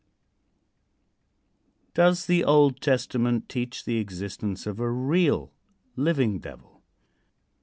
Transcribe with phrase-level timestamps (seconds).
[1.93, 5.51] Does the Old Testament teach the existence of a real,
[5.95, 6.81] living Devil?